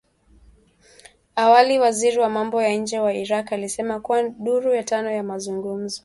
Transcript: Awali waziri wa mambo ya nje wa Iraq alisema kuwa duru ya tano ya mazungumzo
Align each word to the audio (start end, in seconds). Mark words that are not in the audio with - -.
Awali 1.35 1.79
waziri 1.79 2.19
wa 2.19 2.29
mambo 2.29 2.61
ya 2.61 2.75
nje 2.75 2.99
wa 2.99 3.13
Iraq 3.13 3.53
alisema 3.53 3.99
kuwa 3.99 4.29
duru 4.29 4.73
ya 4.75 4.83
tano 4.83 5.11
ya 5.11 5.23
mazungumzo 5.23 5.99